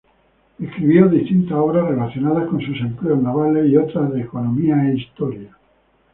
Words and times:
Escribió 0.57 1.07
distintas 1.09 1.55
obras 1.59 1.87
relacionadas 1.89 2.47
con 2.49 2.59
sus 2.59 2.75
empleos 2.81 3.21
navales 3.21 3.67
y 3.69 3.77
otras 3.77 4.11
de 4.11 4.21
economía 4.21 4.83
e 4.89 4.95
historia. 4.97 5.55